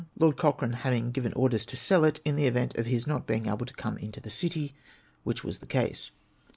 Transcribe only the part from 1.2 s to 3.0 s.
orders to sell it, in the event of